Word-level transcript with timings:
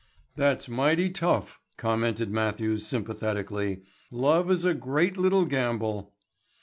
"That's 0.35 0.67
mighty 0.67 1.11
tough," 1.11 1.59
commented 1.77 2.31
Matthews 2.31 2.87
sympathetically. 2.87 3.83
"Love 4.09 4.49
is 4.49 4.65
a 4.65 4.73
great 4.73 5.15
little 5.15 5.45
gamble." 5.45 6.15